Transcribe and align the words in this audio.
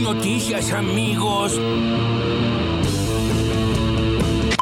noticias, 0.00 0.72
amigos 0.72 1.58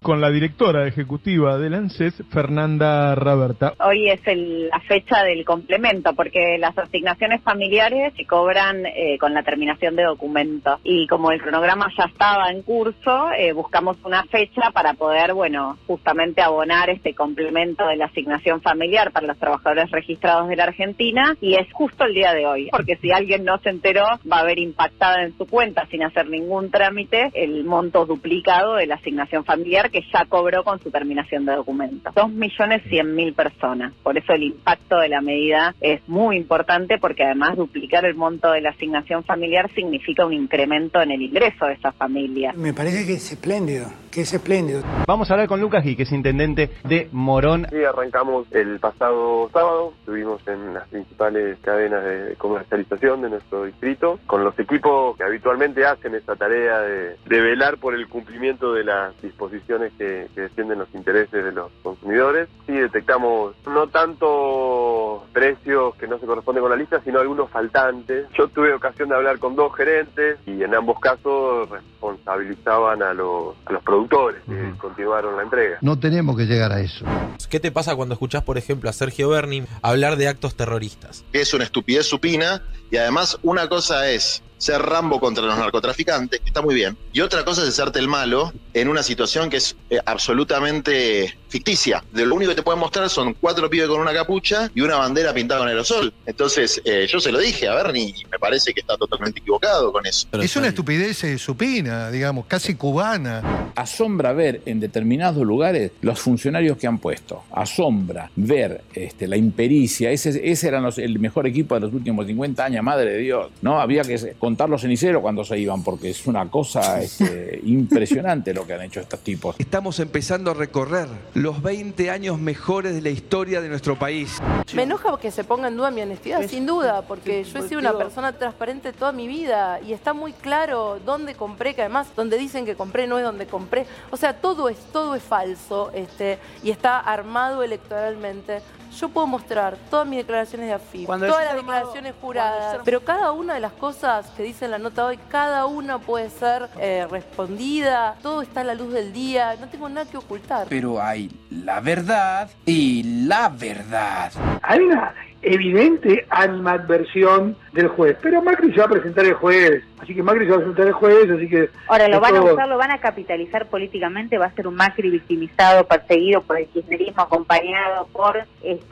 con 0.05 0.21
la 0.21 0.31
directora 0.31 0.87
ejecutiva 0.87 1.57
del 1.57 1.73
ANSES, 1.73 2.25
Fernanda 2.31 3.15
Raberta. 3.15 3.73
Hoy 3.81 4.11
es 4.11 4.21
la 4.27 4.79
fecha 4.81 5.25
del 5.25 5.47
complemento, 5.47 6.13
porque 6.15 6.59
las 6.59 6.77
asignaciones 6.77 7.43
familiares 7.43 8.13
se 8.15 8.27
cobran 8.27 8.85
eh, 8.85 9.17
con 9.19 9.33
la 9.33 9.43
terminación 9.43 9.97
de 9.97 10.05
documentos. 10.05 10.79
Y 10.85 11.07
como 11.07 11.31
el 11.31 11.41
cronograma 11.41 11.89
ya 11.97 12.05
estaba 12.05 12.51
en 12.51 12.61
curso, 12.61 13.31
eh, 13.33 13.55
buscamos 13.55 13.97
una 14.05 14.25
fecha 14.25 14.71
para 14.75 14.93
poder, 14.93 15.33
bueno, 15.33 15.79
justamente 15.87 16.43
abonar 16.43 16.91
este 16.91 17.15
complemento 17.15 17.87
de 17.87 17.97
la 17.97 18.05
asignación 18.05 18.61
familiar 18.61 19.11
para 19.11 19.27
los 19.27 19.39
trabajadores 19.39 19.91
registrados 19.91 20.51
de 20.51 20.57
la 20.57 20.65
Argentina. 20.65 21.35
Y 21.41 21.55
es 21.55 21.73
justo 21.73 22.05
el 22.05 22.13
día 22.13 22.35
de 22.35 22.45
hoy, 22.45 22.69
porque 22.71 22.97
si 22.97 23.11
alguien 23.11 23.43
no 23.47 23.57
se 23.61 23.71
enteró, 23.71 24.05
va 24.31 24.37
a 24.37 24.41
haber 24.41 24.59
impactada 24.59 25.23
en 25.23 25.35
su 25.39 25.47
cuenta 25.47 25.87
sin 25.87 26.03
hacer 26.03 26.29
ningún 26.29 26.71
trámite 26.71 27.31
el 27.33 27.65
monto 27.65 28.05
duplicado 28.05 28.75
de 28.75 28.87
la 28.87 28.97
asignación 28.97 29.47
familiar 29.47 29.91
que 29.95 30.03
ya 30.13 30.25
cobró 30.29 30.65
con 30.65 30.81
su 30.81 30.91
terminación 30.91 31.47
de 31.47 31.55
documentos. 31.55 32.13
Dos 32.17 32.29
millones 32.29 32.83
cien 32.89 33.15
mil 33.15 33.33
personas. 33.33 33.93
Por 34.03 34.19
eso 34.19 34.33
el 34.33 34.43
impacto 34.43 34.99
de 34.99 35.09
la 35.09 35.21
medida 35.21 35.73
es 35.81 36.01
muy 36.09 36.37
importante 36.37 36.99
porque 36.99 37.23
además 37.23 37.57
duplicar 37.57 38.05
el 38.05 38.17
monto 38.17 38.51
de 38.51 38.61
la 38.61 38.71
asignación 38.71 39.23
familiar 39.23 39.71
significa 39.73 40.27
un 40.27 40.33
incremento 40.33 41.01
en 41.01 41.13
el 41.13 41.23
ingreso 41.23 41.67
de 41.67 41.75
esa 41.75 41.93
familia. 41.93 42.53
Me 42.57 42.75
parece 42.75 43.07
que 43.07 43.13
es 43.13 43.31
espléndido, 43.31 43.87
que 44.11 44.23
es 44.23 44.35
espléndido. 44.35 44.83
Vamos 45.07 45.31
a 45.31 45.35
hablar 45.35 45.47
con 45.47 45.61
Lucas 45.61 45.85
Gui, 45.85 45.95
que 45.95 46.03
es 46.03 46.11
intendente 46.11 46.71
de 46.83 47.09
Morón. 47.13 47.69
Sí, 47.71 47.85
arrancamos 47.85 48.49
el 48.51 48.81
pasado 48.81 49.49
sábado, 49.53 49.93
estuvimos 50.01 50.41
en 50.49 50.75
las 50.75 50.89
principales 50.89 51.57
cadenas 51.61 52.03
de 52.03 52.35
comercialización 52.35 53.23
de 53.23 53.31
nuestro 53.31 53.65
distrito, 53.65 54.19
con 54.27 54.43
los 54.43 54.59
equipos 54.59 55.17
que 55.17 55.23
habitualmente 55.23 55.87
hacen 55.87 56.17
esta 56.17 56.35
tarea 56.35 56.81
de, 56.81 57.17
de 57.27 57.41
velar 57.41 57.77
por 57.79 57.95
el 57.95 58.09
cumplimiento 58.09 58.73
de 58.73 58.83
las 58.83 59.23
disposiciones 59.23 59.84
que, 59.93 60.29
defienden 60.35 60.79
los 60.79 60.89
intereses 60.95 61.45
de 61.45 61.53
los 61.53 61.71
consumidores. 61.83 62.49
Sí 62.67 62.73
detectamos 62.73 63.55
no 63.67 63.89
tanto 63.89 65.25
precios 65.33 65.95
que 65.97 66.07
no 66.07 66.19
se 66.19 66.27
corresponden 66.27 66.63
con 66.63 66.71
la 66.71 66.77
lista, 66.77 67.01
sino 67.05 67.21
algunos 67.21 67.51
faltantes. 67.51 68.27
Yo 68.37 68.49
tuve 68.49 68.73
ocasión 68.73 69.09
de 69.09 69.17
hablar 69.17 69.39
con 69.39 69.57
dos 69.57 69.75
gerentes 69.75 70.39
y 70.47 70.63
en 70.63 70.75
ambos 70.75 70.99
casos 71.01 71.69
responsabilizaban 71.71 73.03
a 73.03 73.15
los, 73.15 73.55
a 73.67 73.73
los 73.73 73.83
productores 73.83 74.43
que 74.45 74.79
continuaron 74.79 75.37
la 75.37 75.43
entrega. 75.43 75.79
No 75.81 75.99
tenemos 75.99 76.37
que 76.37 76.45
llegar 76.45 76.73
a 76.73 76.81
eso. 76.81 77.05
¿Qué 77.49 77.61
te 77.61 77.71
pasa 77.71 77.95
cuando 77.97 78.15
escuchás, 78.15 78.43
por 78.43 78.59
ejemplo, 78.59 78.91
a 78.91 78.93
Sergio 78.93 79.29
Berni 79.29 79.65
hablar 79.83 80.17
de 80.17 80.29
actos 80.29 80.57
terroristas? 80.57 81.25
Es 81.33 81.55
una 81.55 81.65
estupidez 81.65 82.07
supina 82.07 82.63
y 82.91 82.97
además 82.97 83.39
una 83.43 83.69
cosa 83.69 84.11
es 84.11 84.43
ser 84.59 84.81
Rambo 84.81 85.21
contra 85.21 85.45
los 85.45 85.59
narcotraficantes, 85.59 86.41
que 86.41 86.47
está 86.47 86.63
muy 86.63 86.75
bien, 86.75 86.97
y 87.13 87.21
otra 87.21 87.45
cosa 87.45 87.63
es 87.63 87.69
hacerte 87.69 87.99
el 87.99 88.09
malo 88.09 88.53
en 88.73 88.89
una 88.89 89.03
situación 89.03 89.51
que 89.51 89.59
es 89.59 89.77
eh, 89.91 89.99
absolutamente 90.05 91.37
ficticia. 91.49 92.03
De 92.13 92.27
lo 92.27 92.35
único 92.35 92.51
que 92.51 92.57
te 92.57 92.63
pueden 92.63 92.81
mostrar 92.81 93.09
son 93.09 93.35
cuatro 93.35 93.71
pibes 93.71 93.87
con 93.87 94.01
una 94.01 94.13
capucha 94.13 94.71
y 94.75 94.81
una 94.81 94.97
bandera 94.97 95.33
pintada 95.33 95.61
con 95.61 95.69
aerosol. 95.69 96.13
Entonces, 96.27 96.83
eh, 96.85 97.07
yo 97.09 97.21
se 97.21 97.31
lo 97.31 97.39
dije 97.39 97.69
a 97.69 97.75
Bernie 97.75 98.13
y 98.17 98.25
me 98.25 98.41
parece 98.41 98.75
que 98.75 98.81
está 98.81 98.97
totalmente 98.97 99.39
equivocado 99.39 99.93
con 99.93 100.05
eso. 100.05 100.27
es 100.33 100.57
una 100.57 100.67
estupidez 100.67 101.23
eh, 101.23 101.39
supina, 101.39 102.11
digamos, 102.11 102.47
casi 102.47 102.75
cubana. 102.75 103.71
Asombra 103.77 104.33
ver 104.33 104.63
en 104.67 104.81
determinados 104.81 105.45
lugares 105.45 105.93
los 106.01 106.19
funcionarios 106.19 106.77
que 106.77 106.89
han 106.89 106.99
puesto. 106.99 107.45
Asombra 107.53 108.31
ver 108.35 108.83
este, 108.93 109.29
la 109.29 109.37
impericia. 109.37 110.11
Ese, 110.11 110.51
ese 110.51 110.69
era 110.69 110.83
el 110.97 111.19
mejor 111.21 111.47
equipo 111.47 111.77
de 111.77 111.83
los 111.83 111.93
últimos 111.93 112.27
50 112.27 112.65
años, 112.65 112.83
madre 112.83 113.13
de 113.13 113.19
Dios. 113.19 113.53
¿no? 113.63 113.81
Había 113.81 114.03
que 114.03 114.35
contar 114.55 114.71
los 114.71 114.83
ceniceros 114.83 115.21
cuando 115.21 115.45
se 115.45 115.59
iban, 115.59 115.83
porque 115.83 116.11
es 116.11 116.29
una 116.29 116.49
cosa 116.49 117.03
este, 117.03 117.61
impresionante 117.65 118.55
lo 118.55 118.65
que 118.65 118.75
han 118.75 118.83
hecho 118.83 119.01
estos 119.01 119.19
tipos. 119.19 119.57
Estamos 119.59 119.99
empezando 119.99 120.53
a 120.53 120.55
recorrer 120.55 121.09
los 121.35 121.61
20 121.61 122.09
años 122.09 122.39
mejores 122.39 122.95
de 122.95 123.01
la 123.01 123.11
historia 123.11 123.61
de 123.61 123.69
nuestro 123.69 123.99
país. 123.99 124.41
Me 124.73 124.85
enoja 124.85 125.19
que 125.19 125.33
se 125.33 125.43
ponga 125.43 125.67
en 125.67 125.77
duda 125.77 125.91
mi 125.91 126.03
honestidad, 126.03 126.47
sin 126.47 126.67
duda, 126.67 127.03
porque 127.03 127.43
yo 127.43 127.59
he 127.59 127.69
sido 127.69 127.81
una 127.81 127.99
persona 127.99 128.33
transparente 128.33 128.93
toda 128.93 129.11
mi 129.11 129.27
vida 129.27 129.81
y 129.81 129.93
está 129.93 130.13
muy 130.13 130.33
claro 130.33 131.01
dónde 131.05 131.35
compré, 131.35 131.75
que 131.75 131.81
además 131.81 132.07
donde 132.15 132.39
dicen 132.39 132.65
que 132.65 132.77
compré 132.77 133.09
no 133.09 133.19
es 133.19 133.25
donde 133.25 133.47
compré. 133.47 133.87
O 134.13 134.17
sea, 134.17 134.35
todo 134.41 134.69
es, 134.69 134.79
todo 134.93 135.17
es 135.17 135.23
falso 135.25 135.91
este, 135.95 136.39
y 136.63 136.71
está 136.71 137.01
armado 137.01 137.65
electoralmente. 137.65 138.63
Yo 138.99 139.09
puedo 139.09 139.27
mostrar 139.27 139.77
todas 139.91 140.07
mis 140.07 140.19
declaraciones 140.19 140.69
de 140.69 140.75
AFIP, 140.75 141.07
todas 141.07 141.45
las 141.45 141.57
declaraciones 141.57 142.15
juradas, 142.21 142.79
pero 142.85 143.05
cada 143.05 143.33
una 143.33 143.55
de 143.55 143.61
las 143.61 143.73
cosas 143.73 144.31
que 144.37 144.43
dice 144.43 144.67
en 144.67 144.71
la 144.71 144.79
nota 144.79 145.05
hoy, 145.05 145.19
cada 145.29 145.67
una 145.67 145.99
puede 145.99 146.31
ser 146.31 146.69
eh, 146.79 147.07
respondida, 147.11 148.17
todo 148.23 148.43
está 148.43 148.61
a 148.61 148.65
la 148.65 148.75
luz 148.75 148.93
del 148.93 149.13
día, 149.13 149.57
no 149.61 149.69
tengo 149.69 149.89
nada 149.89 150.09
que 150.09 150.17
ocultar. 150.17 150.67
Pero 150.69 151.03
hay 151.03 151.31
la 151.51 151.81
verdad 151.81 152.51
y 152.65 153.27
la 153.27 153.49
verdad. 153.49 154.33
Hay 154.63 154.81
una 154.81 155.13
evidente 155.45 156.27
animadversión 156.31 157.57
del 157.73 157.89
juez. 157.89 158.17
Pero 158.23 158.43
Macri 158.43 158.73
se 158.73 158.79
va 158.79 158.87
a 158.87 158.89
presentar 158.89 159.25
el 159.25 159.35
jueves, 159.35 159.83
así 160.01 160.15
que 160.15 160.23
Macri 160.23 160.47
se 160.47 160.51
va 160.51 160.57
a 160.57 160.61
presentar 160.61 160.87
el 160.87 160.93
jueves, 160.93 161.31
así 161.31 161.49
que... 161.49 161.71
Ahora, 161.89 162.09
lo 162.09 162.21
van 162.21 162.37
a 162.37 162.43
usar, 162.43 162.69
lo 162.69 162.79
van 162.79 162.91
a 162.91 162.99
capitalizar 162.99 163.67
políticamente, 163.69 164.39
va 164.39 164.47
a 164.47 164.55
ser 164.55 164.67
un 164.67 164.75
Macri 164.75 165.11
victimizado, 165.11 165.87
perseguido 165.87 166.43
por 166.43 166.59
el 166.59 166.67
kirchnerismo, 166.67 167.23
acompañado 167.23 168.07
por... 168.13 168.39
Este, 168.63 168.87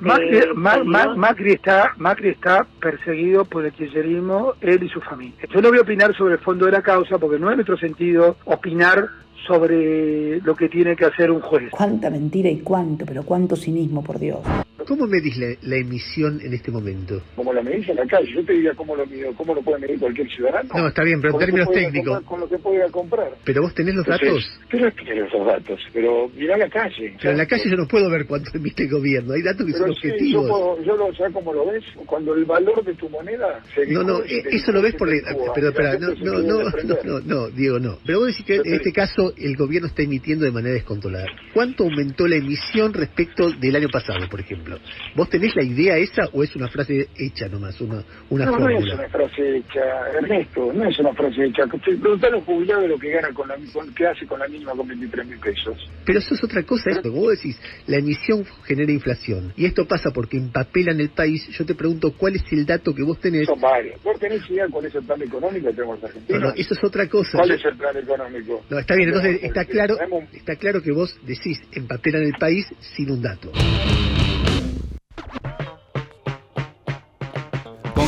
Macri, 0.54 1.52
está, 1.52 1.92
Macri 1.96 2.30
está 2.30 2.66
perseguido 2.80 3.44
por 3.44 3.64
el 3.64 3.72
kirchnerismo, 3.72 4.54
él 4.60 4.82
y 4.82 4.88
su 4.88 5.00
familia. 5.00 5.46
Yo 5.52 5.60
no 5.60 5.69
voy 5.69 5.78
a 5.78 5.82
opinar 5.82 6.14
sobre 6.16 6.34
el 6.34 6.40
fondo 6.40 6.66
de 6.66 6.72
la 6.72 6.82
causa, 6.82 7.19
porque 7.19 7.38
no 7.38 7.50
es 7.50 7.56
nuestro 7.56 7.76
sentido 7.78 8.36
opinar 8.44 9.08
sobre 9.46 10.40
lo 10.40 10.54
que 10.54 10.69
tiene 10.69 10.96
que 10.96 11.04
hacer 11.04 11.30
un 11.30 11.40
juez. 11.40 11.70
Cuánta 11.70 12.10
mentira 12.10 12.48
y 12.48 12.60
cuánto, 12.60 13.04
pero 13.06 13.22
cuánto 13.24 13.56
cinismo, 13.56 14.02
por 14.02 14.19
Dios. 14.19 14.40
¿Cómo 14.87 15.06
medís 15.06 15.37
la, 15.38 15.76
emisión 15.76 16.41
en 16.41 16.53
este 16.53 16.70
momento? 16.70 17.22
Como 17.37 17.53
la 17.53 17.62
medís 17.62 17.88
en 17.88 17.97
la 17.97 18.06
calle. 18.06 18.32
Yo 18.34 18.44
te 18.44 18.53
diría 18.53 18.72
cómo 18.75 18.97
lo 18.97 19.06
mido, 19.06 19.32
cómo 19.34 19.54
lo 19.54 19.62
puede 19.62 19.81
medir 19.81 19.98
cualquier 19.98 20.28
ciudadano. 20.28 20.69
No, 20.75 20.88
está 20.88 21.03
bien, 21.03 21.20
pero 21.20 21.34
en 21.34 21.38
términos 21.41 21.70
técnicos. 21.70 22.22
con 22.22 22.41
lo 22.41 22.48
que 22.48 22.59
pueda 22.59 22.88
comprar. 22.91 23.32
¿Pero 23.44 23.62
vos 23.62 23.75
tenés 23.75 23.94
los 23.94 24.06
datos? 24.06 24.50
Pero 24.70 24.88
es 24.88 24.94
que 24.94 25.15
los 25.15 25.47
datos, 25.47 25.81
pero 25.93 26.28
mirá 26.28 26.56
la 26.56 26.69
calle. 26.69 27.15
Pero 27.20 27.32
en 27.32 27.38
la 27.38 27.47
calle 27.47 27.70
yo 27.70 27.76
no 27.76 27.87
puedo 27.87 28.10
ver 28.10 28.26
cuánto 28.26 28.50
emite 28.54 28.84
el 28.84 28.91
gobierno. 28.91 29.34
Hay 29.34 29.43
datos 29.43 29.66
que 29.66 29.72
son 29.72 29.91
objetivos. 29.91 30.47
Yo, 30.47 30.82
yo 30.82 30.97
lo, 30.97 31.14
¿sabes 31.14 31.32
cómo 31.32 31.53
lo 31.53 31.66
ves? 31.66 31.84
Cuando 32.06 32.34
el 32.34 32.44
valor 32.44 32.84
de 32.84 32.94
tu 32.94 33.09
moneda 33.09 33.60
se 33.75 33.87
No, 33.87 34.03
no, 34.03 34.20
eh, 34.20 34.43
eso 34.50 34.72
lo 34.72 34.82
ves 34.82 34.94
por... 34.94 35.09
pero 35.54 35.69
espera, 35.69 35.99
no, 35.99 36.14
no, 36.14 36.43
no, 36.43 36.62
no, 37.04 37.20
no, 37.20 37.49
Diego, 37.50 37.78
no. 37.78 37.99
Pero 38.04 38.20
vos 38.20 38.28
decís 38.28 38.44
que 38.47 38.56
en 38.56 38.75
este 38.75 38.93
caso 38.93 39.32
el 39.37 39.56
gobierno 39.56 39.88
está 39.88 40.03
emitiendo 40.03 40.44
de 40.44 40.53
manera 40.53 40.75
descontrolada. 40.75 41.26
¿Cuánto 41.53 41.84
aumentó 41.84 42.26
la 42.26 42.37
emisión 42.37 42.93
respecto 42.93 43.50
del 43.50 43.76
año 43.76 43.88
pasado, 43.88 44.28
por 44.28 44.41
ejemplo? 44.41 44.72
¿Vos 45.15 45.28
tenés 45.28 45.55
la 45.56 45.62
idea 45.62 45.97
esa 45.97 46.28
o 46.33 46.43
es 46.43 46.55
una 46.56 46.69
frase 46.69 47.09
hecha 47.16 47.49
nomás, 47.49 47.81
una, 47.81 48.03
una 48.31 48.47
no, 48.47 48.53
fórmula? 48.53 48.81
No 48.81 48.87
es 48.87 48.94
una 48.94 49.09
frase 49.09 49.56
hecha, 49.56 49.81
Ernesto, 50.15 50.72
no 50.72 50.88
es 50.88 50.99
una 50.99 51.12
frase 51.15 51.44
hecha. 51.44 51.66
Preguntale 51.66 52.34
a 52.34 52.37
los 52.37 52.44
jubilados 52.44 52.88
lo 52.88 52.99
que 52.99 53.11
gana 53.11 53.32
con 53.32 53.49
la 53.49 53.56
con, 53.72 53.93
que 53.94 54.06
hace 54.06 54.27
con 54.27 54.38
la 54.38 54.49
mínima 54.49 54.72
con 54.72 54.87
23 54.88 55.27
mil 55.27 55.38
pesos. 55.38 55.77
Pero 56.05 56.19
eso 56.19 56.34
es 56.34 56.44
otra 56.44 56.62
cosa, 56.62 56.91
esto. 56.91 57.11
Vos 57.11 57.37
decís, 57.37 57.61
la 57.87 57.99
emisión 57.99 58.44
genera 58.65 58.93
inflación. 58.93 59.53
Y 59.56 59.66
esto 59.66 59.87
pasa 59.87 60.11
porque 60.11 60.37
empapelan 60.37 61.00
el 61.00 61.11
país. 61.11 61.49
Yo 61.50 61.65
te 61.65 61.75
pregunto, 61.75 62.12
¿cuál 62.16 62.37
es 62.37 62.44
el 62.53 62.66
dato 62.66 62.94
que 62.94 63.03
vos 63.03 63.19
tenés? 63.21 63.47
Son 63.47 63.61
varios. 63.61 64.03
¿Vos 64.03 64.19
tenés 64.19 64.49
idea 64.50 64.66
cuál 64.71 64.87
es 64.87 64.94
el 64.94 65.05
plan 65.05 65.22
económico 65.22 65.69
que 65.69 65.75
tenemos 65.75 65.99
en 65.99 66.05
Argentina? 66.06 66.38
No, 66.38 66.49
no, 66.49 66.55
eso 66.55 66.75
es 66.75 66.84
otra 66.84 67.09
cosa. 67.09 67.38
¿Cuál 67.38 67.50
es 67.53 67.65
el 67.65 67.77
plan 67.77 67.97
económico? 67.97 68.65
No, 68.71 68.78
está 68.78 68.94
bien, 68.94 69.09
entonces 69.09 69.43
está 69.43 69.65
claro, 69.65 69.97
está 70.32 70.56
claro 70.56 70.82
que 70.82 70.93
vos 70.93 71.15
decís, 71.22 71.59
empapelan 71.72 72.22
el 72.22 72.34
país 72.38 72.66
sin 72.97 73.11
un 73.11 73.22
dato. 73.22 73.53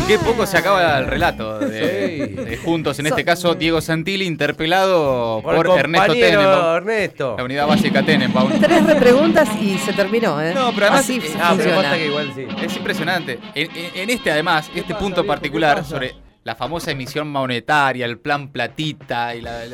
Qué 0.07 0.19
poco 0.19 0.47
se 0.47 0.59
acaba 0.59 0.99
el 0.99 1.07
relato 1.07 1.59
de, 1.59 2.59
Juntos, 2.65 2.99
en 2.99 3.07
este 3.07 3.25
caso 3.25 3.55
Diego 3.55 3.81
Santilli, 3.81 4.27
interpelado 4.27 5.41
por, 5.43 5.67
Ernesto 5.79 6.13
Tenenbaum. 6.13 6.77
Ernesto. 6.77 7.35
La 7.39 7.45
unidad 7.45 7.67
básica 7.67 8.03
Tenenbaum. 8.05 8.51
Tres 8.61 8.87
repreguntas 8.87 9.49
y 9.61 9.79
se 9.79 9.93
terminó, 9.93 10.41
¿eh? 10.41 10.53
No, 10.55 10.73
pero 10.75 10.87
además 10.87 11.05
Así 11.05 11.19
eh, 11.19 11.39
ah, 11.41 11.57
que 11.97 12.07
igual 12.07 12.33
sí. 12.35 12.47
es 12.63 12.77
impresionante. 12.77 13.39
En, 13.55 14.11
este, 14.11 14.31
además, 14.31 14.71
este 14.75 14.95
punto 14.95 15.27
particular 15.27 15.85
sobre 15.85 16.15
la 16.45 16.55
famosa 16.55 16.91
emisión 16.91 17.29
monetaria, 17.29 18.07
el 18.07 18.19
plan 18.19 18.49
platita 18.49 19.35
y 19.35 19.41
la, 19.41 19.65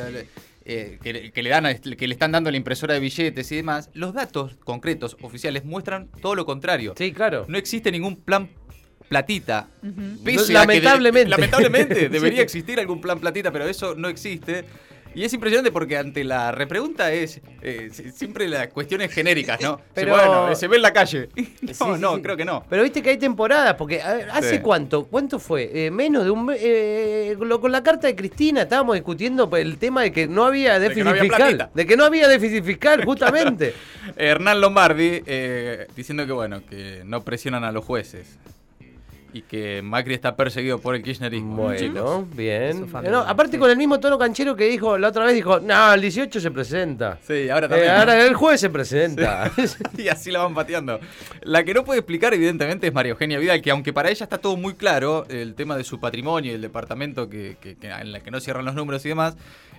eh, 0.65 0.99
que, 1.03 1.43
le 1.43 1.51
dan 1.51 1.79
que 1.79 2.07
le 2.07 2.13
están 2.13 2.33
dando 2.33 2.51
la 2.51 2.57
impresora 2.57 2.95
de 2.95 3.01
billetes 3.01 3.51
y 3.51 3.57
demás, 3.57 3.91
los 3.95 4.15
datos 4.15 4.57
concretos 4.65 5.17
oficiales 5.23 5.65
muestran 5.65 6.09
todo 6.21 6.35
lo 6.35 6.47
contrario. 6.47 6.95
Sí, 6.97 7.13
claro. 7.13 7.45
No 7.49 7.59
existe 7.59 7.91
ningún 7.91 8.17
plan 8.17 8.49
platita. 9.11 9.67
lamentablemente. 10.49 11.29
lamentablemente, 11.29 12.09
debería 12.09 12.43
existir 12.43 12.79
algún 12.79 13.01
plan 13.01 13.19
platita, 13.19 13.51
pero 13.51 13.67
eso 13.67 13.95
no 13.97 14.09
existe. 14.09 14.65
Y 15.13 15.25
es 15.25 15.33
impresionante 15.33 15.73
porque 15.73 15.97
ante 15.97 16.23
la 16.23 16.53
repregunta 16.53 17.13
es 17.13 17.41
eh, 17.63 17.89
si- 17.93 18.13
siempre 18.13 18.47
las 18.47 18.69
cuestiones 18.69 19.13
genéricas, 19.13 19.61
¿no? 19.61 19.81
Pero- 19.95 20.13
bueno, 20.15 20.55
se 20.55 20.69
ve 20.69 20.77
en 20.77 20.83
la 20.83 20.93
calle. 20.93 21.29
No, 21.63 21.75
Sí, 21.75 21.75
sí, 21.75 21.85
no, 21.99 22.15
sí. 22.15 22.23
creo 22.23 22.37
que 22.37 22.45
no. 22.45 22.65
Pero 22.71 22.85
viste 22.85 23.03
que 23.03 23.11
hay 23.11 23.17
temporadas, 23.19 23.75
porque 23.75 23.97
ver, 23.97 24.31
¿hace 24.31 24.59
Sí. 24.59 24.59
cuánto? 24.61 25.07
¿Cuánto 25.07 25.41
fue? 25.41 25.69
Eh, 25.87 25.91
menos 25.91 26.23
de 26.23 26.31
un 26.31 26.47
mes. 26.47 26.61
eh, 26.63 27.37
lo- 27.41 27.61
con 27.61 27.73
la 27.73 27.83
carta 27.83 28.07
de 28.07 28.15
Cristina 28.15 28.63
estábamos 28.63 28.95
discutiendo 28.95 29.51
el 29.57 29.79
tema 29.79 30.03
de 30.03 30.13
que 30.13 30.29
no 30.29 30.45
había 30.45 30.79
déficit 30.79 31.03
no 31.03 31.11
había 31.11 31.23
fiscal. 31.23 31.71
De 31.75 31.87
que 31.87 31.97
no 31.97 32.05
había 32.05 32.29
déficit 32.29 32.63
fiscal, 32.65 33.05
justamente. 33.05 33.75
Hernán 34.17 34.61
Lombardi 34.61 35.23
eh, 35.27 35.89
diciendo 35.97 36.25
que 36.25 36.33
bueno, 36.33 36.63
que 36.65 37.03
no 37.05 37.23
presionan 37.25 37.65
a 37.65 37.73
los 37.73 37.85
jueces. 37.85 38.39
Y 39.33 39.43
que 39.43 39.81
Macri 39.83 40.15
está 40.15 40.35
perseguido 40.35 40.79
por 40.81 40.95
el 40.95 41.03
kirchnerismo. 41.03 41.57
Bueno, 41.57 42.27
bien. 42.35 42.87
No, 43.11 43.21
aparte 43.21 43.59
con 43.59 43.71
el 43.71 43.77
mismo 43.77 44.01
tono 44.01 44.19
canchero 44.19 44.57
que 44.57 44.65
dijo 44.65 44.99
la 44.99 45.09
otra 45.09 45.25
vez, 45.25 45.35
dijo, 45.35 45.61
no, 45.61 45.93
el 45.95 46.01
18 46.01 46.41
se 46.41 46.51
presenta. 46.51 47.19
Sí, 47.27 47.49
ahora 47.49 47.67
Eh, 47.67 47.69
también. 47.71 47.91
ahora 47.93 48.27
el 48.27 48.35
jueves 48.35 48.61
se 48.61 48.71
presenta. 48.71 49.51
y 49.97 50.09
así 50.09 50.31
la 50.31 50.41
van 50.43 50.55
pateando. 50.55 50.99
La 51.43 51.63
que 51.65 51.75
no 51.75 51.85
puede 51.85 52.01
explicar, 52.01 52.35
evidentemente, 52.35 52.87
es 52.89 52.93
María 52.93 53.11
Eugenia 53.13 53.39
Vidal, 53.39 53.63
que 53.63 53.71
aunque 53.71 53.93
para 53.93 54.11
ella 54.11 54.25
está 54.25 54.39
todo 54.39 54.57
muy 54.57 54.75
claro, 54.75 55.25
el 55.29 55.55
tema 55.55 55.77
de 55.77 55.85
su 55.85 56.01
patrimonio 56.01 56.51
y 56.51 56.55
el 56.57 56.61
departamento 56.63 57.29
que, 57.29 57.57
que- 57.61 57.77
que- 57.77 57.89
en 57.89 58.11
la 58.13 58.21
que 58.21 58.31
no 58.31 58.41
cierran 58.41 58.65
los 58.65 58.75
números 58.75 59.05
y 59.07 59.11
demás, 59.11 59.37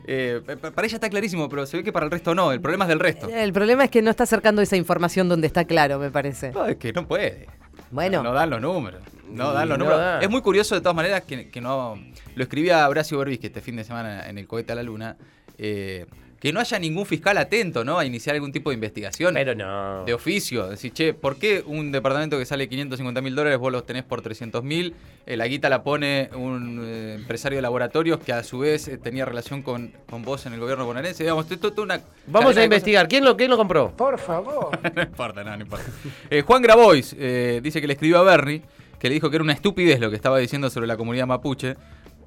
eh, 0.07 0.41
pa- 0.61 0.71
para 0.71 0.87
ella 0.87 0.95
está 0.95 1.09
clarísimo, 1.09 1.49
pero 1.49 1.65
se 1.65 1.77
ve 1.77 1.83
que 1.83 1.91
para 1.91 2.05
el 2.05 2.11
resto 2.11 2.33
no. 2.33 2.51
El 2.51 2.61
problema 2.61 2.85
es 2.85 2.89
del 2.89 2.99
resto. 2.99 3.27
El 3.29 3.51
problema 3.53 3.83
es 3.83 3.91
que 3.91 4.01
no 4.01 4.09
está 4.09 4.23
acercando 4.23 4.61
esa 4.61 4.77
información 4.77 5.27
donde 5.29 5.47
está 5.47 5.65
claro, 5.65 5.99
me 5.99 6.09
parece. 6.09 6.51
No, 6.51 6.65
es 6.65 6.77
que 6.77 6.93
no 6.93 7.05
puede. 7.07 7.47
Bueno. 7.91 8.23
No 8.23 8.33
dan 8.33 8.49
los 8.49 8.61
números. 8.61 9.01
No 9.29 9.53
dan 9.53 9.69
los 9.69 9.77
No 9.77 9.85
números. 9.85 9.99
da. 10.01 10.19
Es 10.21 10.29
muy 10.29 10.41
curioso 10.41 10.75
de 10.75 10.81
todas 10.81 10.95
maneras 10.95 11.21
que, 11.23 11.49
que 11.49 11.61
no. 11.61 11.97
Lo 12.35 12.43
escribía 12.43 12.87
Horacio 12.89 13.17
Berbisky 13.17 13.47
este 13.47 13.61
fin 13.61 13.75
de 13.75 13.83
semana 13.83 14.27
en 14.29 14.37
el 14.37 14.47
cohete 14.47 14.71
a 14.71 14.75
la 14.75 14.83
luna. 14.83 15.17
eh, 15.57 16.05
que 16.41 16.51
no 16.51 16.59
haya 16.59 16.79
ningún 16.79 17.05
fiscal 17.05 17.37
atento, 17.37 17.85
¿no? 17.85 17.99
A 17.99 18.05
iniciar 18.05 18.33
algún 18.35 18.51
tipo 18.51 18.71
de 18.71 18.73
investigación. 18.73 19.35
Pero 19.35 19.53
no. 19.53 20.03
De 20.05 20.13
oficio. 20.15 20.67
Decir, 20.67 20.91
che, 20.91 21.13
¿por 21.13 21.37
qué 21.37 21.63
un 21.63 21.91
departamento 21.91 22.39
que 22.39 22.45
sale 22.47 22.67
550 22.67 23.21
mil 23.21 23.35
dólares 23.35 23.59
vos 23.59 23.71
los 23.71 23.85
tenés 23.85 24.01
por 24.03 24.23
300 24.23 24.63
mil? 24.63 24.95
Eh, 25.27 25.37
la 25.37 25.45
guita 25.45 25.69
la 25.69 25.83
pone 25.83 26.31
un 26.33 26.81
eh, 26.83 27.13
empresario 27.19 27.59
de 27.59 27.61
laboratorios 27.61 28.19
que 28.19 28.33
a 28.33 28.43
su 28.43 28.57
vez 28.57 28.87
eh, 28.87 28.97
tenía 28.97 29.23
relación 29.23 29.61
con, 29.61 29.93
con 30.09 30.23
vos 30.23 30.43
en 30.47 30.53
el 30.53 30.59
gobierno 30.59 30.83
bonaerense. 30.87 31.23
Digamos, 31.23 31.49
esto 31.51 31.67
es 31.67 31.75
toda 31.75 31.83
una. 31.83 32.01
Vamos 32.25 32.57
a 32.57 32.63
investigar. 32.63 33.07
¿Quién 33.07 33.23
lo, 33.23 33.37
quién 33.37 33.51
lo 33.51 33.57
compró? 33.57 33.95
Por 33.95 34.17
favor. 34.17 34.79
no 34.95 35.01
importa, 35.03 35.43
no, 35.43 35.55
no 35.55 35.61
importa. 35.61 35.85
Eh, 36.27 36.41
Juan 36.41 36.63
Grabois 36.63 37.15
eh, 37.19 37.59
dice 37.61 37.79
que 37.81 37.85
le 37.85 37.93
escribió 37.93 38.17
a 38.17 38.23
Bernie, 38.23 38.63
que 38.97 39.09
le 39.09 39.13
dijo 39.13 39.29
que 39.29 39.35
era 39.35 39.43
una 39.43 39.53
estupidez 39.53 39.99
lo 39.99 40.09
que 40.09 40.15
estaba 40.15 40.39
diciendo 40.39 40.71
sobre 40.71 40.87
la 40.87 40.97
comunidad 40.97 41.27
mapuche. 41.27 41.75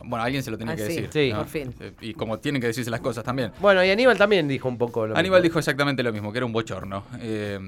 Bueno, 0.07 0.25
alguien 0.25 0.43
se 0.43 0.51
lo 0.51 0.59
tenía 0.59 0.75
Ah, 0.75 0.77
que 0.77 0.83
sí. 0.87 0.89
decir. 1.03 1.09
Sí. 1.13 1.31
¿no? 1.33 1.39
Por 1.39 1.49
fin. 1.49 1.75
Eh, 1.81 1.93
Y 2.01 2.15
como 2.15 2.39
tienen 2.39 2.61
que 2.61 2.67
decirse 2.69 2.91
las 2.91 3.01
cosas 3.01 3.25
también. 3.25 3.53
Bueno, 3.61 3.85
y 3.85 3.91
Aníbal 3.91 4.17
también 4.19 4.47
dijo 4.49 4.69
un 4.69 4.79
poco 4.79 5.07
lo 5.07 5.17
Aníbal 5.17 5.41
mismo. 5.41 5.51
dijo 5.51 5.59
exactamente 5.59 6.03
lo 6.03 6.13
mismo, 6.13 6.33
que 6.33 6.39
era 6.39 6.47
un 6.47 6.53
bochorno. 6.53 7.05
Eh, 7.21 7.59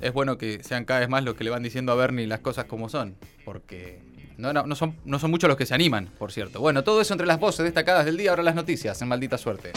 es 0.00 0.12
bueno 0.12 0.36
que 0.38 0.62
sean 0.62 0.84
cada 0.84 1.00
vez 1.00 1.08
más 1.08 1.24
los 1.24 1.34
que 1.34 1.44
le 1.44 1.50
van 1.50 1.62
diciendo 1.62 1.92
a 1.92 1.94
Bernie 1.94 2.26
las 2.26 2.40
cosas 2.40 2.66
como 2.66 2.88
son, 2.88 3.16
porque 3.44 4.00
no, 4.36 4.52
no, 4.52 4.66
no 4.66 4.74
son, 4.74 4.94
no 5.04 5.18
son 5.18 5.30
muchos 5.30 5.48
los 5.48 5.56
que 5.56 5.66
se 5.66 5.74
animan, 5.74 6.10
por 6.18 6.32
cierto. 6.32 6.60
Bueno, 6.60 6.84
todo 6.84 7.00
eso 7.00 7.14
entre 7.14 7.26
las 7.26 7.40
voces 7.40 7.64
destacadas 7.64 8.04
del 8.04 8.16
día, 8.16 8.30
ahora 8.30 8.42
las 8.42 8.54
noticias, 8.54 9.00
en 9.02 9.08
maldita 9.08 9.38
suerte. 9.38 9.72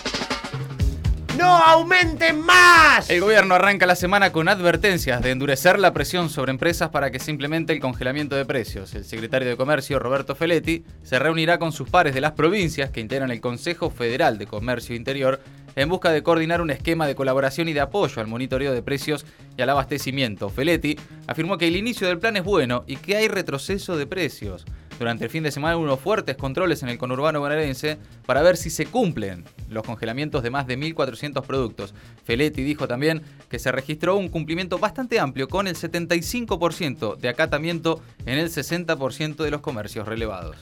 ¡No 1.39 1.56
aumenten 1.56 2.41
más! 2.41 3.09
El 3.09 3.21
gobierno 3.21 3.56
arranca 3.56 3.86
la 3.86 3.95
semana 3.95 4.33
con 4.33 4.50
advertencias 4.50 5.21
de 5.21 5.31
endurecer 5.31 5.80
la 5.80 5.94
presión 5.94 6.30
sobre 6.30 6.51
empresas 6.51 6.89
para 6.89 7.12
que 7.12 7.19
se 7.19 7.31
implemente 7.31 7.71
el 7.71 7.80
congelamiento 7.80 8.36
de 8.36 8.44
precios. 8.44 8.94
El 8.94 9.06
secretario 9.06 9.47
de 9.47 9.56
Comercio, 9.56 10.00
Roberto 10.00 10.36
Feletti, 10.36 10.83
se 11.01 11.18
reunirá 11.18 11.57
con 11.57 11.71
sus 11.71 11.89
pares 11.89 12.13
de 12.13 12.19
las 12.19 12.33
provincias 12.33 12.89
que 12.89 13.00
integran 13.00 13.31
el 13.31 13.39
Consejo 13.39 13.89
Federal 13.89 14.38
de 14.38 14.47
Comercio 14.47 14.97
Interior 14.97 15.39
en 15.77 15.88
busca 15.88 16.12
de 16.12 16.24
coordinar 16.24 16.59
un 16.59 16.71
esquema 16.71 17.07
de 17.07 17.15
colaboración 17.15 17.69
y 17.69 17.74
de 17.74 17.80
apoyo 17.80 18.21
al 18.21 18.27
monitoreo 18.27 18.74
de 18.74 18.83
precios 18.83 19.25
y 19.56 19.62
al 19.62 19.69
abastecimiento. 19.69 20.50
Feletti 20.50 21.00
afirmó 21.25 21.57
que 21.57 21.69
el 21.69 21.77
inicio 21.77 22.09
del 22.09 22.19
plan 22.19 22.35
es 22.35 22.44
bueno 22.44 22.83
y 22.85 22.97
que 22.97 23.15
hay 23.15 23.30
retroceso 23.30 23.95
de 23.95 24.07
precios. 24.07 24.65
Durante 24.99 25.23
el 25.23 25.29
fin 25.29 25.43
de 25.43 25.51
semana 25.51 25.77
hubo 25.77 25.85
unos 25.85 26.01
fuertes 26.01 26.35
controles 26.35 26.83
en 26.83 26.89
el 26.89 26.97
conurbano 26.97 27.39
bonaerense 27.39 27.97
para 28.25 28.41
ver 28.41 28.57
si 28.57 28.69
se 28.69 28.85
cumplen 28.85 29.45
los 29.69 29.85
congelamientos 29.85 30.43
de 30.43 30.49
más 30.49 30.67
de 30.67 30.77
1.400 30.77 31.41
productos. 31.43 31.93
Feletti 32.25 32.63
dijo 32.63 32.85
también 32.85 33.21
que 33.49 33.59
se 33.59 33.71
registró 33.71 34.17
un 34.17 34.27
cumplimiento 34.27 34.77
bastante 34.77 35.21
amplio 35.21 35.47
con 35.47 35.67
el 35.67 35.75
75% 35.75 37.15
de 37.15 37.29
acatamiento 37.29 38.01
en 38.25 38.39
el 38.39 38.49
60% 38.49 39.37
de 39.37 39.51
los 39.51 39.61
comercios 39.61 40.05
relevados. 40.05 40.57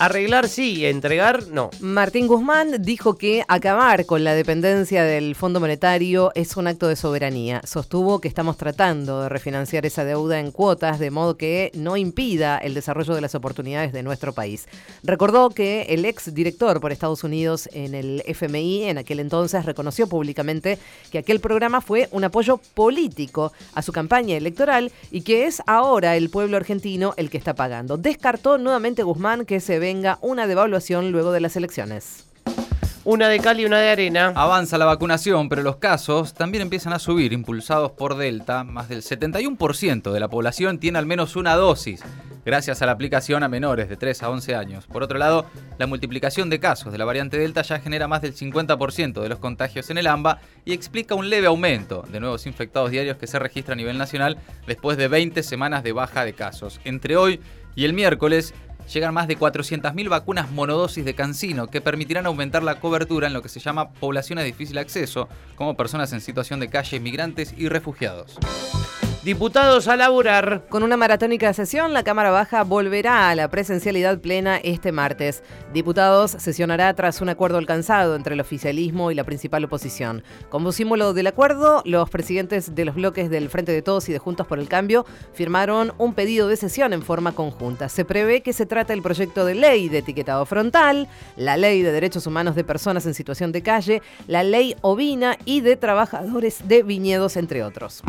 Arreglar 0.00 0.48
sí, 0.48 0.86
entregar 0.86 1.48
no. 1.48 1.70
Martín 1.80 2.28
Guzmán 2.28 2.82
dijo 2.82 3.18
que 3.18 3.42
acabar 3.48 4.06
con 4.06 4.22
la 4.22 4.34
dependencia 4.34 5.02
del 5.02 5.34
Fondo 5.34 5.58
Monetario 5.58 6.30
es 6.36 6.56
un 6.56 6.68
acto 6.68 6.86
de 6.86 6.94
soberanía. 6.94 7.60
Sostuvo 7.64 8.20
que 8.20 8.28
estamos 8.28 8.56
tratando 8.56 9.22
de 9.22 9.28
refinanciar 9.28 9.86
esa 9.86 10.04
deuda 10.04 10.38
en 10.38 10.52
cuotas 10.52 11.00
de 11.00 11.10
modo 11.10 11.36
que 11.36 11.72
no 11.74 11.96
impida 11.96 12.58
el 12.58 12.74
desarrollo 12.74 13.16
de 13.16 13.22
las 13.22 13.34
oportunidades 13.34 13.92
de 13.92 14.04
nuestro 14.04 14.32
país. 14.32 14.68
Recordó 15.02 15.50
que 15.50 15.82
el 15.88 16.04
ex 16.04 16.32
director 16.32 16.80
por 16.80 16.92
Estados 16.92 17.24
Unidos 17.24 17.68
en 17.72 17.96
el 17.96 18.22
FMI 18.24 18.84
en 18.84 18.98
aquel 18.98 19.18
entonces 19.18 19.64
reconoció 19.64 20.06
públicamente 20.06 20.78
que 21.10 21.18
aquel 21.18 21.40
programa 21.40 21.80
fue 21.80 22.08
un 22.12 22.22
apoyo 22.22 22.60
político 22.74 23.52
a 23.74 23.82
su 23.82 23.92
campaña 23.92 24.36
electoral 24.36 24.92
y 25.10 25.22
que 25.22 25.46
es 25.46 25.60
ahora 25.66 26.16
el 26.16 26.30
pueblo 26.30 26.56
argentino 26.56 27.14
el 27.16 27.30
que 27.30 27.38
está 27.38 27.54
pagando. 27.54 27.96
Descartó 27.96 28.58
nuevamente 28.58 29.02
Guzmán 29.02 29.44
que 29.44 29.58
se 29.58 29.87
venga 29.88 30.18
una 30.20 30.46
devaluación 30.46 31.12
luego 31.12 31.32
de 31.32 31.40
las 31.40 31.56
elecciones. 31.56 32.26
Una 33.04 33.30
de 33.30 33.40
cal 33.40 33.58
y 33.58 33.64
una 33.64 33.80
de 33.80 33.88
arena. 33.88 34.34
Avanza 34.36 34.76
la 34.76 34.84
vacunación, 34.84 35.48
pero 35.48 35.62
los 35.62 35.76
casos 35.76 36.34
también 36.34 36.60
empiezan 36.60 36.92
a 36.92 36.98
subir, 36.98 37.32
impulsados 37.32 37.92
por 37.92 38.18
Delta. 38.18 38.64
Más 38.64 38.90
del 38.90 39.00
71% 39.00 40.12
de 40.12 40.20
la 40.20 40.28
población 40.28 40.78
tiene 40.78 40.98
al 40.98 41.06
menos 41.06 41.36
una 41.36 41.54
dosis, 41.54 42.02
gracias 42.44 42.82
a 42.82 42.86
la 42.86 42.92
aplicación 42.92 43.42
a 43.42 43.48
menores 43.48 43.88
de 43.88 43.96
3 43.96 44.24
a 44.24 44.28
11 44.28 44.54
años. 44.56 44.86
Por 44.86 45.02
otro 45.02 45.16
lado, 45.16 45.46
la 45.78 45.86
multiplicación 45.86 46.50
de 46.50 46.60
casos 46.60 46.92
de 46.92 46.98
la 46.98 47.06
variante 47.06 47.38
Delta 47.38 47.62
ya 47.62 47.80
genera 47.80 48.08
más 48.08 48.20
del 48.20 48.34
50% 48.34 49.22
de 49.22 49.28
los 49.30 49.38
contagios 49.38 49.88
en 49.88 49.96
el 49.96 50.06
AMBA 50.06 50.38
y 50.66 50.74
explica 50.74 51.14
un 51.14 51.30
leve 51.30 51.46
aumento 51.46 52.04
de 52.12 52.20
nuevos 52.20 52.46
infectados 52.46 52.90
diarios 52.90 53.16
que 53.16 53.26
se 53.26 53.38
registra 53.38 53.72
a 53.72 53.76
nivel 53.76 53.96
nacional 53.96 54.36
después 54.66 54.98
de 54.98 55.08
20 55.08 55.42
semanas 55.42 55.82
de 55.82 55.92
baja 55.92 56.26
de 56.26 56.34
casos. 56.34 56.78
Entre 56.84 57.16
hoy 57.16 57.40
y 57.74 57.84
el 57.84 57.92
miércoles, 57.92 58.52
llegan 58.92 59.14
más 59.14 59.28
de 59.28 59.38
400.000 59.38 60.08
vacunas 60.08 60.50
monodosis 60.50 61.04
de 61.04 61.14
Cancino 61.14 61.68
que 61.68 61.80
permitirán 61.80 62.26
aumentar 62.26 62.62
la 62.62 62.80
cobertura 62.80 63.26
en 63.26 63.32
lo 63.32 63.42
que 63.42 63.48
se 63.48 63.60
llama 63.60 63.90
poblaciones 63.90 64.44
de 64.44 64.52
difícil 64.52 64.78
acceso, 64.78 65.28
como 65.56 65.76
personas 65.76 66.12
en 66.12 66.20
situación 66.20 66.60
de 66.60 66.68
calle, 66.68 67.00
migrantes 67.00 67.54
y 67.56 67.68
refugiados. 67.68 68.38
Diputados 69.24 69.88
a 69.88 69.96
laburar. 69.96 70.66
Con 70.68 70.84
una 70.84 70.96
maratónica 70.96 71.52
sesión, 71.52 71.92
la 71.92 72.04
Cámara 72.04 72.30
Baja 72.30 72.62
volverá 72.62 73.28
a 73.28 73.34
la 73.34 73.50
presencialidad 73.50 74.20
plena 74.20 74.58
este 74.58 74.92
martes. 74.92 75.42
Diputados 75.72 76.30
sesionará 76.30 76.94
tras 76.94 77.20
un 77.20 77.28
acuerdo 77.28 77.58
alcanzado 77.58 78.14
entre 78.14 78.34
el 78.34 78.40
oficialismo 78.40 79.10
y 79.10 79.16
la 79.16 79.24
principal 79.24 79.64
oposición. 79.64 80.22
Como 80.50 80.70
símbolo 80.70 81.14
del 81.14 81.26
acuerdo, 81.26 81.82
los 81.84 82.08
presidentes 82.08 82.76
de 82.76 82.84
los 82.84 82.94
bloques 82.94 83.28
del 83.28 83.50
Frente 83.50 83.72
de 83.72 83.82
Todos 83.82 84.08
y 84.08 84.12
de 84.12 84.20
Juntos 84.20 84.46
por 84.46 84.60
el 84.60 84.68
Cambio 84.68 85.04
firmaron 85.34 85.92
un 85.98 86.14
pedido 86.14 86.46
de 86.46 86.56
sesión 86.56 86.92
en 86.92 87.02
forma 87.02 87.32
conjunta. 87.32 87.88
Se 87.88 88.04
prevé 88.04 88.42
que 88.42 88.52
se 88.52 88.66
trata 88.66 88.92
el 88.92 89.02
proyecto 89.02 89.44
de 89.44 89.56
ley 89.56 89.88
de 89.88 89.98
etiquetado 89.98 90.46
frontal, 90.46 91.08
la 91.36 91.56
ley 91.56 91.82
de 91.82 91.90
derechos 91.90 92.28
humanos 92.28 92.54
de 92.54 92.62
personas 92.62 93.04
en 93.04 93.14
situación 93.14 93.50
de 93.50 93.62
calle, 93.62 94.00
la 94.28 94.44
ley 94.44 94.76
ovina 94.80 95.36
y 95.44 95.60
de 95.60 95.74
trabajadores 95.74 96.68
de 96.68 96.84
viñedos, 96.84 97.36
entre 97.36 97.64
otros. 97.64 98.04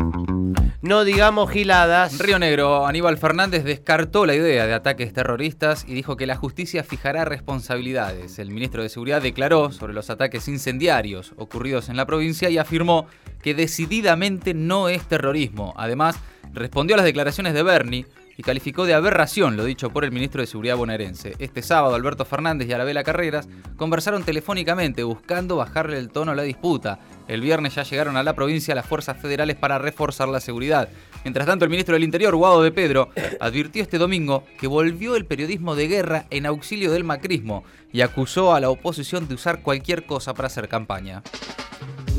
No 0.82 1.04
digamos 1.04 1.50
giladas. 1.50 2.18
Río 2.18 2.38
Negro, 2.38 2.86
Aníbal 2.86 3.18
Fernández 3.18 3.64
descartó 3.64 4.24
la 4.24 4.34
idea 4.34 4.66
de 4.66 4.72
ataques 4.72 5.12
terroristas 5.12 5.84
y 5.86 5.92
dijo 5.92 6.16
que 6.16 6.26
la 6.26 6.36
justicia 6.36 6.82
fijará 6.82 7.26
responsabilidades. 7.26 8.38
El 8.38 8.50
ministro 8.50 8.82
de 8.82 8.88
Seguridad 8.88 9.20
declaró 9.20 9.72
sobre 9.72 9.92
los 9.92 10.08
ataques 10.08 10.48
incendiarios 10.48 11.34
ocurridos 11.36 11.90
en 11.90 11.98
la 11.98 12.06
provincia 12.06 12.48
y 12.48 12.56
afirmó 12.56 13.06
que 13.42 13.52
decididamente 13.52 14.54
no 14.54 14.88
es 14.88 15.06
terrorismo. 15.06 15.74
Además, 15.76 16.16
respondió 16.54 16.94
a 16.94 16.96
las 16.96 17.06
declaraciones 17.06 17.52
de 17.52 17.62
Bernie 17.62 18.06
y 18.40 18.42
calificó 18.42 18.86
de 18.86 18.94
aberración 18.94 19.58
lo 19.58 19.66
dicho 19.66 19.90
por 19.90 20.02
el 20.02 20.12
ministro 20.12 20.40
de 20.40 20.46
Seguridad 20.46 20.78
bonaerense. 20.78 21.34
Este 21.38 21.60
sábado, 21.60 21.94
Alberto 21.94 22.24
Fernández 22.24 22.66
y 22.66 22.72
Arabela 22.72 23.04
Carreras 23.04 23.46
conversaron 23.76 24.22
telefónicamente 24.22 25.02
buscando 25.02 25.56
bajarle 25.56 25.98
el 25.98 26.08
tono 26.08 26.32
a 26.32 26.34
la 26.34 26.42
disputa. 26.42 27.00
El 27.28 27.42
viernes 27.42 27.74
ya 27.74 27.82
llegaron 27.82 28.16
a 28.16 28.22
la 28.22 28.32
provincia 28.32 28.74
las 28.74 28.86
fuerzas 28.86 29.20
federales 29.20 29.56
para 29.56 29.78
reforzar 29.78 30.28
la 30.28 30.40
seguridad. 30.40 30.88
Mientras 31.22 31.46
tanto, 31.46 31.66
el 31.66 31.70
ministro 31.70 31.92
del 31.92 32.02
Interior, 32.02 32.34
Guado 32.34 32.62
de 32.62 32.72
Pedro, 32.72 33.10
advirtió 33.40 33.82
este 33.82 33.98
domingo 33.98 34.44
que 34.58 34.66
volvió 34.66 35.16
el 35.16 35.26
periodismo 35.26 35.74
de 35.74 35.88
guerra 35.88 36.24
en 36.30 36.46
auxilio 36.46 36.92
del 36.92 37.04
macrismo 37.04 37.64
y 37.92 38.00
acusó 38.00 38.54
a 38.54 38.60
la 38.60 38.70
oposición 38.70 39.28
de 39.28 39.34
usar 39.34 39.60
cualquier 39.60 40.06
cosa 40.06 40.32
para 40.32 40.46
hacer 40.46 40.66
campaña. 40.66 41.22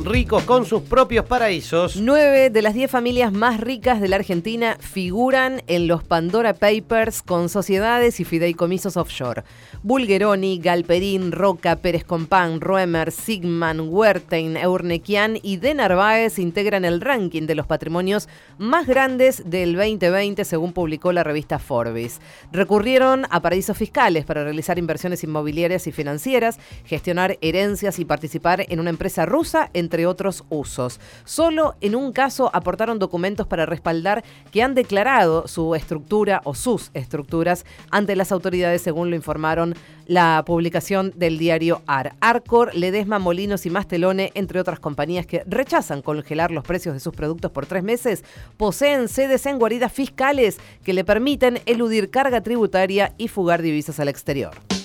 Ricos 0.06 0.44
con 0.44 0.66
sus 0.66 0.82
propios 0.82 1.26
paraísos. 1.26 1.96
Nueve 1.98 2.50
de 2.50 2.62
las 2.62 2.74
diez 2.74 2.90
familias 2.90 3.32
más 3.32 3.60
ricas 3.60 4.02
de 4.02 4.08
la 4.08 4.18
Argentina 4.18 4.78
figuran 4.80 5.64
en 5.68 5.88
los 5.88 6.04
Pandora 6.04 6.54
Papers 6.54 7.22
con 7.22 7.50
sociedades 7.50 8.20
y 8.20 8.26
fideicomisos 8.26 8.98
offshore. 8.98 9.44
Bulgeroni, 9.84 10.60
Galperín, 10.60 11.32
Roca, 11.32 11.78
Pérez 11.78 12.04
Compán, 12.04 12.62
Roemer, 12.62 13.12
Sigman, 13.12 13.90
Wertein, 13.90 14.58
Eurnequian 14.58 15.38
y 15.42 15.58
De 15.58 15.74
Narváez 15.74 16.40
integran 16.40 16.86
el 16.86 17.02
ranking 17.02 17.48
de 17.48 17.56
los 17.56 17.68
patrimonios 17.68 18.30
más 18.58 18.88
grandes 18.88 19.50
del 19.50 19.76
2020 19.76 20.46
según 20.46 20.74
publicó 20.74 21.12
la 21.12 21.24
revista 21.24 21.60
Forbes. 21.60 22.22
Recurrieron 22.52 23.26
a 23.30 23.42
paraísos 23.42 23.78
fiscales 23.78 24.26
para 24.26 24.44
realizar 24.44 24.80
inversiones 24.80 25.24
inmobiliarias 25.24 25.88
y 25.88 25.92
financieras, 25.92 26.60
gestionar 26.86 27.38
herencias 27.42 28.00
y 28.00 28.06
participar 28.06 28.66
en 28.70 28.80
una 28.80 28.90
empresa 28.90 29.26
rusa, 29.26 29.70
entre 29.74 29.91
otros 30.08 30.44
usos. 30.50 31.00
Solo 31.26 31.76
en 31.82 31.96
un 31.96 32.12
caso 32.12 32.50
aportaron 32.54 33.00
documentos 33.00 33.48
para 33.48 33.66
respaldar 33.66 34.24
que 34.52 34.64
han 34.64 34.74
declarado 34.74 35.48
su 35.48 35.76
estructura 35.76 36.42
o 36.46 36.56
sus 36.56 36.92
estructuras 36.94 37.66
ante 37.90 38.16
las 38.16 38.32
autoridades, 38.32 38.82
según 38.82 39.10
lo 39.10 39.16
informaron 39.16 39.76
la 40.08 40.44
publicación 40.46 41.14
del 41.16 41.38
diario 41.38 41.82
AR. 41.88 42.16
Arcor, 42.20 42.76
Ledesma, 42.76 43.20
Molinos 43.20 43.66
y 43.66 43.70
Mastelone, 43.70 44.32
entre 44.34 44.60
otras 44.60 44.80
compañías 44.80 45.26
que 45.26 45.44
rechazan 45.46 46.02
congelar 46.02 46.52
los 46.52 46.64
precios 46.64 46.94
de 46.94 47.00
sus 47.00 47.14
productos 47.14 47.52
por 47.52 47.66
tres 47.66 47.84
meses, 47.84 48.24
poseen 48.58 49.08
sedes 49.08 49.46
en 49.46 49.60
guaridas 49.60 49.92
fiscales 49.92 50.60
que 50.84 50.94
le 50.94 51.04
permiten 51.04 51.60
eludir 51.66 52.10
carga 52.10 52.42
tributaria 52.42 53.14
y 53.18 53.28
fugar 53.28 53.62
divisas 53.62 54.00
al 54.00 54.10
exterior. 54.10 54.81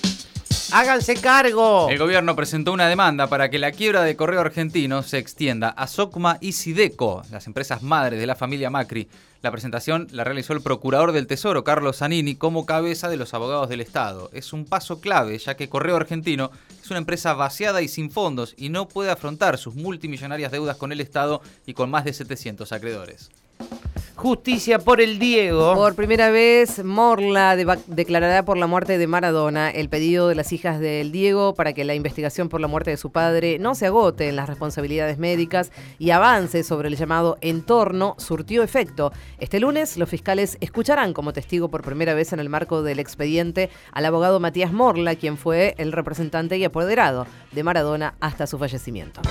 ¡Háganse 0.71 1.15
cargo! 1.15 1.87
El 1.89 1.97
gobierno 1.97 2.35
presentó 2.35 2.73
una 2.73 2.89
demanda 2.89 3.27
para 3.27 3.49
que 3.49 3.57
la 3.57 3.71
quiebra 3.71 4.01
de 4.03 4.17
Correo 4.17 4.41
Argentino 4.41 5.01
se 5.01 5.17
extienda 5.17 5.69
a 5.69 5.87
Socma 5.87 6.37
y 6.41 6.51
Sideco, 6.51 7.23
las 7.31 7.47
empresas 7.47 7.83
madres 7.83 8.19
de 8.19 8.27
la 8.27 8.35
familia 8.35 8.69
Macri. 8.69 9.07
La 9.41 9.51
presentación 9.51 10.07
la 10.11 10.25
realizó 10.25 10.51
el 10.51 10.61
procurador 10.61 11.13
del 11.13 11.27
Tesoro, 11.27 11.63
Carlos 11.63 11.97
Zanini, 11.97 12.35
como 12.35 12.65
cabeza 12.65 13.07
de 13.07 13.15
los 13.15 13.33
abogados 13.33 13.69
del 13.69 13.79
Estado. 13.79 14.29
Es 14.33 14.51
un 14.51 14.65
paso 14.65 14.99
clave, 14.99 15.37
ya 15.37 15.55
que 15.55 15.69
Correo 15.69 15.95
Argentino 15.95 16.51
es 16.83 16.89
una 16.89 16.99
empresa 16.99 17.33
vaciada 17.33 17.81
y 17.81 17.87
sin 17.87 18.11
fondos 18.11 18.53
y 18.57 18.67
no 18.67 18.89
puede 18.89 19.09
afrontar 19.09 19.57
sus 19.57 19.75
multimillonarias 19.75 20.51
deudas 20.51 20.75
con 20.75 20.91
el 20.91 20.99
Estado 20.99 21.41
y 21.65 21.75
con 21.75 21.89
más 21.89 22.03
de 22.03 22.11
700 22.11 22.73
acreedores. 22.73 23.29
Justicia 24.17 24.79
por 24.79 24.99
el 24.99 25.19
Diego. 25.19 25.75
Por 25.75 25.93
primera 25.93 26.31
vez, 26.31 26.83
Morla 26.83 27.55
declarará 27.85 28.43
por 28.43 28.57
la 28.57 28.65
muerte 28.65 28.97
de 28.97 29.05
Maradona 29.05 29.69
el 29.69 29.89
pedido 29.89 30.27
de 30.27 30.33
las 30.33 30.51
hijas 30.53 30.79
del 30.79 31.11
Diego 31.11 31.53
para 31.53 31.73
que 31.73 31.85
la 31.85 31.93
investigación 31.93 32.49
por 32.49 32.59
la 32.59 32.67
muerte 32.67 32.89
de 32.89 32.97
su 32.97 33.11
padre 33.11 33.59
no 33.59 33.75
se 33.75 33.85
agote 33.85 34.27
en 34.27 34.35
las 34.35 34.49
responsabilidades 34.49 35.19
médicas 35.19 35.71
y 35.99 36.09
avance 36.09 36.63
sobre 36.63 36.89
el 36.89 36.95
llamado 36.95 37.37
entorno 37.41 38.15
surtió 38.17 38.63
efecto. 38.63 39.13
Este 39.37 39.59
lunes, 39.59 39.97
los 39.97 40.09
fiscales 40.09 40.57
escucharán 40.61 41.13
como 41.13 41.31
testigo 41.31 41.69
por 41.69 41.83
primera 41.83 42.15
vez 42.15 42.33
en 42.33 42.39
el 42.39 42.49
marco 42.49 42.81
del 42.81 42.97
expediente 42.97 43.69
al 43.91 44.05
abogado 44.05 44.39
Matías 44.39 44.73
Morla, 44.73 45.15
quien 45.15 45.37
fue 45.37 45.75
el 45.77 45.91
representante 45.91 46.57
y 46.57 46.63
apoderado 46.63 47.27
de 47.51 47.63
Maradona 47.63 48.15
hasta 48.19 48.47
su 48.47 48.57
fallecimiento. 48.57 49.21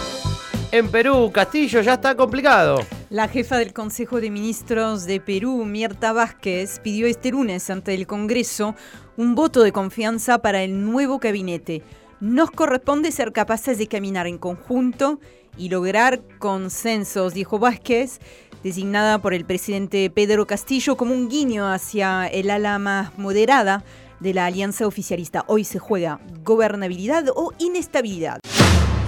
En 0.77 0.91
Perú, 0.91 1.31
Castillo 1.33 1.81
ya 1.81 1.95
está 1.95 2.15
complicado. 2.15 2.77
La 3.09 3.29
jefa 3.29 3.57
del 3.57 3.73
Consejo 3.73 4.21
de 4.21 4.29
Ministros 4.29 5.07
de 5.07 5.21
Perú, 5.21 5.65
Mirta 5.65 6.13
Vázquez, 6.13 6.81
pidió 6.81 7.07
este 7.07 7.31
lunes 7.31 7.71
ante 7.71 7.95
el 7.95 8.07
Congreso 8.07 8.75
un 9.17 9.35
voto 9.35 9.63
de 9.63 9.73
confianza 9.73 10.37
para 10.43 10.63
el 10.63 10.85
nuevo 10.85 11.19
gabinete. 11.19 11.83
Nos 12.21 12.51
corresponde 12.51 13.11
ser 13.11 13.33
capaces 13.33 13.79
de 13.79 13.87
caminar 13.87 14.27
en 14.27 14.37
conjunto 14.37 15.19
y 15.57 15.71
lograr 15.71 16.21
consensos, 16.39 17.33
dijo 17.33 17.59
Vázquez, 17.59 18.21
designada 18.63 19.19
por 19.19 19.33
el 19.33 19.47
presidente 19.47 20.11
Pedro 20.11 20.47
Castillo 20.47 20.99
como 20.99 21.15
un 21.15 21.31
guiño 21.31 21.73
hacia 21.73 22.27
el 22.27 22.51
ala 22.51 22.79
más 22.79 23.19
moderada 23.19 23.83
de 24.21 24.35
la 24.35 24.45
alianza 24.45 24.87
oficialista. 24.87 25.47
Hoy 25.49 25.65
se 25.65 25.79
juega 25.79 26.21
gobernabilidad 26.45 27.25
o 27.35 27.55
inestabilidad. 27.59 28.41